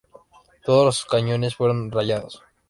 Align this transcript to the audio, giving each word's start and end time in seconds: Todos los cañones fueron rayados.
Todos 0.65 0.83
los 0.83 1.05
cañones 1.05 1.53
fueron 1.57 1.91
rayados. 1.91 2.41